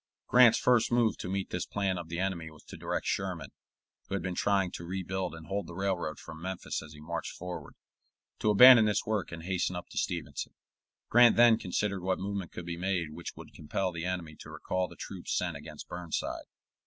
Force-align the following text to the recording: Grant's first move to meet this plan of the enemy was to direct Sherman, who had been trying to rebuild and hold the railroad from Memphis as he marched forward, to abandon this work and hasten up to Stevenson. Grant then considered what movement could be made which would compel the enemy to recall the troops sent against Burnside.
Grant's 0.25 0.57
first 0.57 0.91
move 0.91 1.15
to 1.17 1.29
meet 1.29 1.51
this 1.51 1.67
plan 1.67 1.99
of 1.99 2.09
the 2.09 2.17
enemy 2.17 2.49
was 2.49 2.63
to 2.63 2.75
direct 2.75 3.05
Sherman, 3.05 3.51
who 4.07 4.15
had 4.15 4.23
been 4.23 4.33
trying 4.33 4.71
to 4.71 4.83
rebuild 4.83 5.35
and 5.35 5.45
hold 5.45 5.67
the 5.67 5.75
railroad 5.75 6.17
from 6.17 6.41
Memphis 6.41 6.81
as 6.81 6.93
he 6.93 6.99
marched 6.99 7.33
forward, 7.37 7.75
to 8.39 8.49
abandon 8.49 8.85
this 8.85 9.05
work 9.05 9.31
and 9.31 9.43
hasten 9.43 9.75
up 9.75 9.89
to 9.89 9.99
Stevenson. 9.99 10.55
Grant 11.09 11.35
then 11.35 11.59
considered 11.59 12.01
what 12.01 12.17
movement 12.17 12.51
could 12.51 12.65
be 12.65 12.77
made 12.77 13.11
which 13.11 13.35
would 13.35 13.53
compel 13.53 13.91
the 13.91 14.05
enemy 14.05 14.35
to 14.39 14.49
recall 14.49 14.87
the 14.87 14.95
troops 14.95 15.37
sent 15.37 15.55
against 15.55 15.87
Burnside. 15.87 16.45